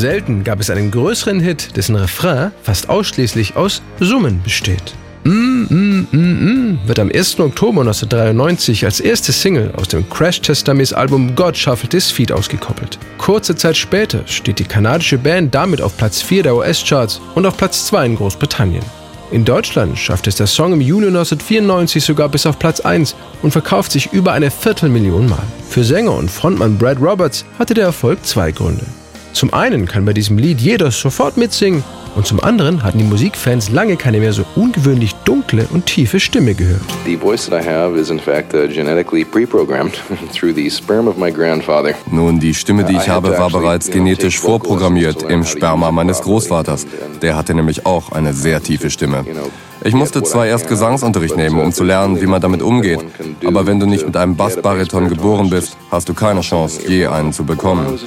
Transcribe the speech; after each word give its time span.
Selten 0.00 0.44
gab 0.44 0.60
es 0.60 0.70
einen 0.70 0.90
größeren 0.90 1.40
Hit, 1.40 1.76
dessen 1.76 1.94
Refrain 1.94 2.52
fast 2.62 2.88
ausschließlich 2.88 3.56
aus 3.56 3.82
Summen 4.00 4.42
besteht. 4.42 4.94
Mm, 5.24 5.66
mm, 5.68 6.08
mm, 6.10 6.16
mm 6.16 6.78
wird 6.86 6.98
am 6.98 7.10
1. 7.12 7.38
Oktober 7.40 7.82
1993 7.82 8.86
als 8.86 9.00
erste 9.00 9.30
Single 9.32 9.74
aus 9.76 9.88
dem 9.88 10.08
Crash 10.08 10.40
Test 10.40 10.66
Dummies 10.66 10.94
Album 10.94 11.36
God 11.36 11.54
Shuffled 11.54 11.92
His 11.92 12.10
Feet 12.10 12.32
ausgekoppelt. 12.32 12.98
Kurze 13.18 13.54
Zeit 13.54 13.76
später 13.76 14.26
steht 14.26 14.58
die 14.58 14.64
kanadische 14.64 15.18
Band 15.18 15.54
damit 15.54 15.82
auf 15.82 15.94
Platz 15.98 16.22
4 16.22 16.44
der 16.44 16.56
US-Charts 16.56 17.20
und 17.34 17.44
auf 17.44 17.58
Platz 17.58 17.84
2 17.84 18.06
in 18.06 18.16
Großbritannien. 18.16 18.84
In 19.32 19.44
Deutschland 19.44 19.98
schafft 19.98 20.26
es 20.28 20.36
der 20.36 20.46
Song 20.46 20.72
im 20.72 20.80
Juni 20.80 21.08
1994 21.08 22.02
sogar 22.02 22.30
bis 22.30 22.46
auf 22.46 22.58
Platz 22.58 22.80
1 22.80 23.14
und 23.42 23.50
verkauft 23.50 23.92
sich 23.92 24.14
über 24.14 24.32
eine 24.32 24.50
Viertelmillion 24.50 25.28
Mal. 25.28 25.44
Für 25.68 25.84
Sänger 25.84 26.14
und 26.14 26.30
Frontmann 26.30 26.78
Brad 26.78 26.98
Roberts 27.02 27.44
hatte 27.58 27.74
der 27.74 27.84
Erfolg 27.84 28.24
zwei 28.24 28.50
Gründe. 28.50 28.86
Zum 29.32 29.54
einen 29.54 29.86
kann 29.86 30.04
bei 30.04 30.12
diesem 30.12 30.38
Lied 30.38 30.60
jeder 30.60 30.90
sofort 30.90 31.36
mitsingen 31.36 31.84
und 32.16 32.26
zum 32.26 32.40
anderen 32.40 32.82
hatten 32.82 32.98
die 32.98 33.04
Musikfans 33.04 33.70
lange 33.70 33.96
keine 33.96 34.18
mehr 34.18 34.32
so 34.32 34.44
ungewöhnlich 34.56 35.14
dunkle 35.24 35.66
und 35.70 35.86
tiefe 35.86 36.18
Stimme 36.18 36.54
gehört. 36.54 36.82
The 37.04 37.16
voice 37.16 37.48
that 37.48 37.64
I 37.64 37.66
have 37.66 37.98
is 37.98 38.10
in 38.10 38.18
fact 38.18 38.52
uh, 38.52 38.66
genetically 38.66 39.24
pre-programmed 39.24 39.94
through 40.32 40.54
the 40.54 40.68
sperm 40.68 41.06
of 41.06 41.16
my 41.16 41.30
grandfather. 41.30 41.94
Nun, 42.10 42.40
die 42.40 42.54
Stimme, 42.54 42.84
die 42.84 42.96
ich 42.96 43.08
habe, 43.08 43.38
war 43.38 43.50
bereits 43.50 43.90
genetisch 43.90 44.38
vorprogrammiert 44.38 45.22
im 45.22 45.44
Sperma 45.44 45.92
meines 45.92 46.20
Großvaters. 46.22 46.86
Der 47.22 47.36
hatte 47.36 47.54
nämlich 47.54 47.86
auch 47.86 48.12
eine 48.12 48.32
sehr 48.32 48.62
tiefe 48.62 48.90
Stimme. 48.90 49.24
Ich 49.82 49.94
musste 49.94 50.22
zwar 50.22 50.46
erst 50.46 50.68
Gesangsunterricht 50.68 51.36
nehmen, 51.36 51.60
um 51.60 51.72
zu 51.72 51.84
lernen, 51.84 52.20
wie 52.20 52.26
man 52.26 52.40
damit 52.40 52.62
umgeht, 52.62 53.00
aber 53.44 53.66
wenn 53.66 53.80
du 53.80 53.86
nicht 53.86 54.06
mit 54.06 54.16
einem 54.16 54.36
Bassbariton 54.36 55.08
geboren 55.08 55.50
bist, 55.50 55.76
hast 55.90 56.08
du 56.08 56.14
keine 56.14 56.42
Chance, 56.42 56.80
je 56.86 57.06
einen 57.06 57.32
zu 57.32 57.44
bekommen. 57.44 57.98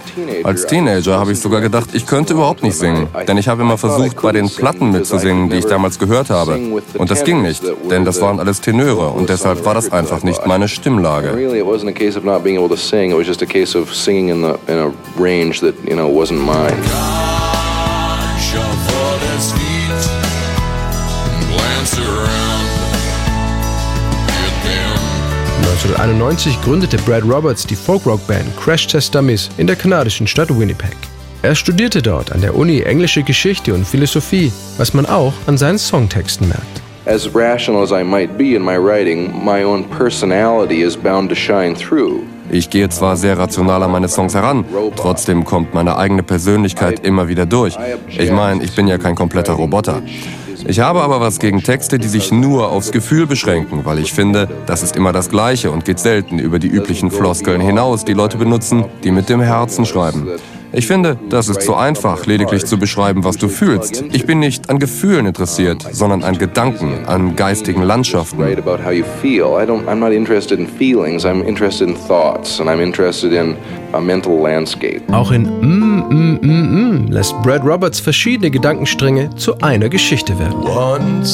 Als 0.43 0.65
Teenager 0.67 1.19
habe 1.19 1.31
ich 1.31 1.39
sogar 1.39 1.61
gedacht, 1.61 1.89
ich 1.93 2.05
könnte 2.05 2.33
überhaupt 2.33 2.63
nicht 2.63 2.77
singen, 2.77 3.07
denn 3.27 3.37
ich 3.37 3.47
habe 3.47 3.63
immer 3.63 3.77
versucht, 3.77 4.21
bei 4.21 4.31
den 4.31 4.49
Platten 4.49 4.91
mitzusingen, 4.91 5.49
die 5.49 5.57
ich 5.57 5.65
damals 5.65 5.99
gehört 5.99 6.29
habe. 6.29 6.59
Und 6.97 7.11
das 7.11 7.23
ging 7.23 7.41
nicht, 7.41 7.63
denn 7.89 8.05
das 8.05 8.21
waren 8.21 8.39
alles 8.39 8.61
Tenöre 8.61 9.09
und 9.09 9.29
deshalb 9.29 9.65
war 9.65 9.73
das 9.73 9.91
einfach 9.91 10.23
nicht 10.23 10.45
meine 10.45 10.67
Stimmlage. 10.67 11.33
range 15.17 15.59
that, 15.61 15.75
you 15.87 15.95
know, 15.95 16.09
wasn't 16.09 16.39
mine. 16.39 17.22
1991 26.03 26.61
gründete 26.65 26.97
Brad 26.97 27.23
Roberts 27.23 27.65
die 27.65 27.77
Folkrock-Band 27.77 28.57
Crash 28.57 28.87
Test 28.87 29.15
Dummies 29.15 29.49
in 29.55 29.67
der 29.67 29.77
kanadischen 29.77 30.27
Stadt 30.27 30.49
Winnipeg. 30.49 30.97
Er 31.43 31.55
studierte 31.55 32.01
dort 32.01 32.29
an 32.33 32.41
der 32.41 32.55
Uni 32.57 32.81
englische 32.81 33.23
Geschichte 33.23 33.73
und 33.73 33.87
Philosophie, 33.87 34.51
was 34.75 34.93
man 34.93 35.05
auch 35.05 35.31
an 35.47 35.57
seinen 35.57 35.77
Songtexten 35.77 36.49
merkt. 36.49 36.81
As 37.05 37.33
rational 37.33 37.83
as 37.83 37.91
I 37.91 38.03
might 38.03 38.37
be 38.37 38.53
in 38.53 38.65
my 38.65 38.75
writing, 38.75 39.31
my 39.45 39.63
own 39.63 39.85
personality 39.91 40.83
is 40.83 40.97
bound 40.97 41.29
to 41.29 41.35
shine 41.35 41.73
through. 41.73 42.23
Ich 42.51 42.69
gehe 42.69 42.89
zwar 42.89 43.15
sehr 43.15 43.37
rational 43.37 43.81
an 43.81 43.91
meine 43.91 44.09
Songs 44.09 44.35
heran, 44.35 44.65
trotzdem 44.97 45.45
kommt 45.45 45.73
meine 45.73 45.97
eigene 45.97 46.23
Persönlichkeit 46.23 46.99
immer 47.05 47.29
wieder 47.29 47.45
durch. 47.45 47.77
Ich 48.09 48.31
meine, 48.31 48.61
ich 48.61 48.75
bin 48.75 48.89
ja 48.89 48.97
kein 48.97 49.15
kompletter 49.15 49.53
Roboter. 49.53 50.01
Ich 50.65 50.79
habe 50.79 51.01
aber 51.01 51.19
was 51.19 51.39
gegen 51.39 51.61
Texte, 51.61 51.99
die 51.99 52.07
sich 52.07 52.31
nur 52.31 52.71
aufs 52.71 52.91
Gefühl 52.91 53.27
beschränken, 53.27 53.83
weil 53.83 53.99
ich 53.99 54.13
finde, 54.13 54.47
das 54.65 54.81
ist 54.81 54.95
immer 54.95 55.11
das 55.11 55.29
Gleiche 55.29 55.71
und 55.71 55.83
geht 55.83 55.99
selten 55.99 56.39
über 56.39 56.57
die 56.57 56.69
üblichen 56.69 57.11
Floskeln 57.11 57.59
hinaus, 57.59 58.05
die 58.05 58.13
Leute 58.13 58.37
benutzen, 58.37 58.85
die 59.03 59.11
mit 59.11 59.27
dem 59.27 59.41
Herzen 59.41 59.85
schreiben. 59.85 60.27
Ich 60.75 60.87
finde, 60.87 61.17
das 61.29 61.49
ist 61.49 61.61
zu 61.61 61.75
einfach, 61.75 62.25
lediglich 62.25 62.65
zu 62.65 62.79
beschreiben, 62.79 63.23
was 63.23 63.37
du 63.37 63.47
fühlst. 63.47 64.03
Ich 64.11 64.25
bin 64.25 64.39
nicht 64.39 64.71
an 64.71 64.79
Gefühlen 64.79 65.27
interessiert, 65.27 65.85
sondern 65.91 66.23
an 66.23 66.39
Gedanken, 66.39 67.05
an 67.05 67.35
geistigen 67.35 67.83
Landschaften. 67.83 68.41
Auch 75.11 75.31
in 75.31 75.43
mm, 75.43 76.03
mm, 76.09 76.39
mm, 76.41 77.07
mm 77.07 77.11
lässt 77.11 77.41
Brad 77.43 77.63
Roberts 77.63 77.99
verschiedene 77.99 78.49
Gedankenstränge 78.49 79.29
zu 79.35 79.55
einer 79.59 79.89
Geschichte 79.89 80.37
werden. 80.39 80.55
Once 80.63 81.33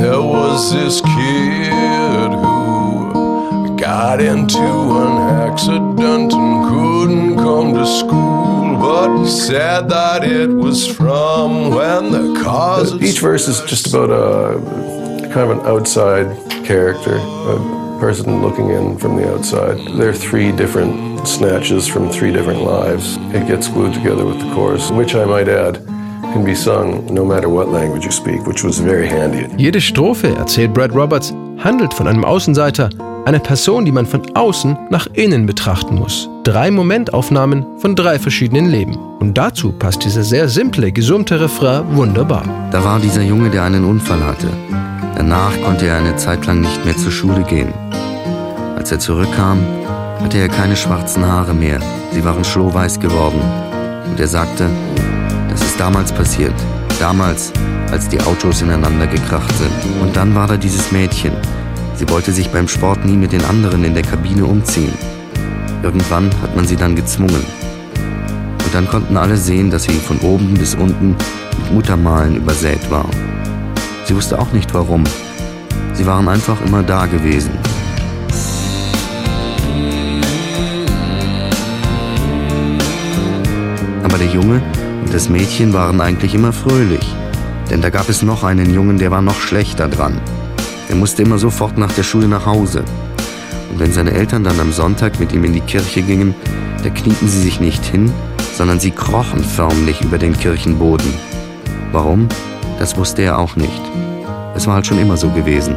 there 0.00 0.18
was 0.18 0.72
this 0.72 1.00
kid 1.02 2.32
who 2.32 3.76
got 3.76 4.20
into 4.20 4.58
an 4.58 5.48
accident 5.48 6.32
and 6.34 6.64
couldn't 6.68 7.36
come 7.36 7.74
to 7.74 7.86
school. 7.86 8.23
But 9.24 9.30
he 9.30 9.40
said 9.40 9.88
that 9.88 10.24
it 10.24 10.48
was 10.48 10.86
from 10.86 11.70
when 11.70 12.10
the 12.12 12.40
cause. 12.42 12.92
Each 13.02 13.20
verse 13.20 13.48
is 13.48 13.60
just 13.62 13.86
about 13.86 14.10
a 14.10 14.60
kind 15.32 15.50
of 15.50 15.58
an 15.58 15.60
outside 15.60 16.26
character, 16.64 17.16
a 17.16 17.98
person 18.00 18.42
looking 18.42 18.70
in 18.70 18.98
from 18.98 19.16
the 19.16 19.32
outside. 19.32 19.78
There 19.98 20.10
are 20.10 20.12
three 20.12 20.52
different 20.52 21.26
snatches 21.26 21.88
from 21.88 22.10
three 22.10 22.32
different 22.32 22.62
lives. 22.62 23.16
It 23.32 23.46
gets 23.46 23.68
glued 23.68 23.94
together 23.94 24.26
with 24.26 24.38
the 24.40 24.54
chorus, 24.54 24.90
which 24.90 25.14
I 25.14 25.24
might 25.24 25.48
add. 25.48 25.80
Can 26.32 26.44
be 26.44 26.54
sung 26.54 27.06
no 27.14 27.24
matter 27.24 27.48
what 27.48 27.68
language 27.68 28.04
you 28.04 28.10
speak, 28.10 28.44
which 28.44 28.64
was 28.64 28.78
very 28.80 29.06
handy. 29.06 29.46
Jede 29.56 29.80
Strophe, 29.80 30.34
erzählt 30.34 30.74
Brad 30.74 30.92
Roberts, 30.92 31.32
handelt 31.58 31.94
von 31.94 32.08
einem 32.08 32.24
Außenseiter, 32.24 32.90
Eine 33.26 33.40
Person, 33.40 33.86
die 33.86 33.92
man 33.92 34.04
von 34.04 34.20
außen 34.34 34.76
nach 34.90 35.06
innen 35.14 35.46
betrachten 35.46 35.94
muss. 35.94 36.28
Drei 36.42 36.70
Momentaufnahmen 36.70 37.64
von 37.78 37.96
drei 37.96 38.18
verschiedenen 38.18 38.66
Leben. 38.66 38.96
Und 39.18 39.38
dazu 39.38 39.72
passt 39.72 40.04
dieser 40.04 40.22
sehr 40.22 40.50
simple, 40.50 40.92
gesummte 40.92 41.40
Refrain 41.40 41.96
wunderbar. 41.96 42.44
Da 42.70 42.84
war 42.84 43.00
dieser 43.00 43.22
Junge, 43.22 43.48
der 43.48 43.62
einen 43.62 43.84
Unfall 43.84 44.22
hatte. 44.22 44.48
Danach 45.16 45.58
konnte 45.62 45.86
er 45.86 45.96
eine 45.96 46.16
Zeit 46.16 46.44
lang 46.44 46.60
nicht 46.60 46.84
mehr 46.84 46.96
zur 46.98 47.12
Schule 47.12 47.42
gehen. 47.44 47.72
Als 48.76 48.92
er 48.92 48.98
zurückkam, 48.98 49.58
hatte 50.20 50.36
er 50.36 50.48
keine 50.48 50.76
schwarzen 50.76 51.24
Haare 51.24 51.54
mehr. 51.54 51.80
Sie 52.12 52.22
waren 52.22 52.44
schlohweiß 52.44 53.00
geworden. 53.00 53.40
Und 54.10 54.20
er 54.20 54.28
sagte, 54.28 54.68
das 55.48 55.62
ist 55.62 55.80
damals 55.80 56.12
passiert. 56.12 56.54
Damals, 57.00 57.54
als 57.90 58.06
die 58.06 58.20
Autos 58.20 58.60
ineinander 58.60 59.06
gekracht 59.06 59.54
sind. 59.56 60.02
Und 60.02 60.14
dann 60.14 60.34
war 60.34 60.46
da 60.46 60.58
dieses 60.58 60.92
Mädchen, 60.92 61.32
Sie 61.96 62.08
wollte 62.08 62.32
sich 62.32 62.50
beim 62.50 62.66
Sport 62.66 63.04
nie 63.04 63.16
mit 63.16 63.32
den 63.32 63.44
anderen 63.44 63.84
in 63.84 63.94
der 63.94 64.02
Kabine 64.02 64.44
umziehen. 64.44 64.92
Irgendwann 65.82 66.30
hat 66.42 66.56
man 66.56 66.66
sie 66.66 66.76
dann 66.76 66.96
gezwungen. 66.96 67.44
Und 68.64 68.74
dann 68.74 68.88
konnten 68.88 69.16
alle 69.16 69.36
sehen, 69.36 69.70
dass 69.70 69.84
sie 69.84 69.92
von 69.92 70.18
oben 70.20 70.54
bis 70.54 70.74
unten 70.74 71.10
mit 71.10 71.72
Muttermalen 71.72 72.36
übersät 72.36 72.90
war. 72.90 73.08
Sie 74.06 74.16
wusste 74.16 74.38
auch 74.38 74.52
nicht 74.52 74.74
warum. 74.74 75.04
Sie 75.92 76.04
waren 76.04 76.28
einfach 76.28 76.60
immer 76.66 76.82
da 76.82 77.06
gewesen. 77.06 77.52
Aber 84.02 84.18
der 84.18 84.28
Junge 84.28 84.60
und 85.04 85.14
das 85.14 85.28
Mädchen 85.28 85.72
waren 85.72 86.00
eigentlich 86.00 86.34
immer 86.34 86.52
fröhlich. 86.52 87.06
Denn 87.70 87.80
da 87.80 87.90
gab 87.90 88.08
es 88.08 88.22
noch 88.22 88.42
einen 88.42 88.74
Jungen, 88.74 88.98
der 88.98 89.10
war 89.10 89.22
noch 89.22 89.40
schlechter 89.40 89.88
dran. 89.88 90.20
Er 90.88 90.96
musste 90.96 91.22
immer 91.22 91.38
sofort 91.38 91.78
nach 91.78 91.92
der 91.92 92.02
Schule 92.02 92.28
nach 92.28 92.46
Hause. 92.46 92.84
Und 93.70 93.80
wenn 93.80 93.92
seine 93.92 94.12
Eltern 94.12 94.44
dann 94.44 94.60
am 94.60 94.72
Sonntag 94.72 95.18
mit 95.18 95.32
ihm 95.32 95.44
in 95.44 95.52
die 95.52 95.60
Kirche 95.60 96.02
gingen, 96.02 96.34
da 96.82 96.90
knieten 96.90 97.28
sie 97.28 97.40
sich 97.40 97.60
nicht 97.60 97.84
hin, 97.84 98.12
sondern 98.56 98.78
sie 98.78 98.90
krochen 98.90 99.42
förmlich 99.42 100.02
über 100.02 100.18
den 100.18 100.38
Kirchenboden. 100.38 101.12
Warum? 101.92 102.28
Das 102.78 102.96
wusste 102.96 103.22
er 103.22 103.38
auch 103.38 103.56
nicht. 103.56 103.80
Es 104.54 104.66
war 104.66 104.74
halt 104.74 104.86
schon 104.86 104.98
immer 104.98 105.16
so 105.16 105.28
gewesen. 105.30 105.74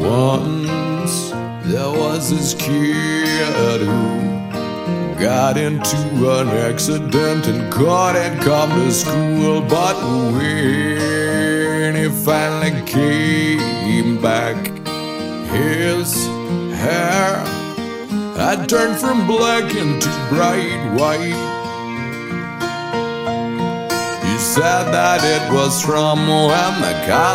Once 0.00 1.32
there 1.70 1.92
was 1.92 2.28
this 2.28 2.56
kid 2.58 3.80
who 3.80 4.32
got 5.18 5.56
into 5.56 5.96
an 6.28 6.48
accident 6.48 7.46
and 7.46 7.72
couldn't 7.72 8.40
come 8.40 8.70
to 8.84 8.90
school, 8.90 9.62
but 9.62 9.96
when 10.34 11.94
he 11.94 12.08
finally 12.24 12.72
came 12.84 13.81
his 16.02 16.26
hair 16.80 17.36
had 18.34 18.68
turned 18.68 18.98
from 18.98 19.24
black 19.24 19.72
into 19.76 20.08
bright 20.28 20.82
white. 20.98 21.42
He 24.26 24.36
said 24.38 24.90
that 24.90 25.20
it 25.22 25.54
was 25.54 25.80
from 25.80 26.18
when 26.26 26.80
the 26.80 26.94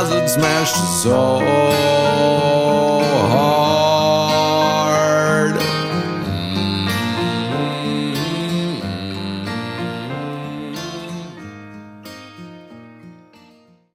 had 0.09 0.29
smashed 0.29 0.75
his 0.75 1.03
soul. 1.03 2.16